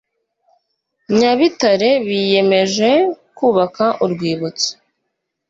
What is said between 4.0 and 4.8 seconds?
urwibutso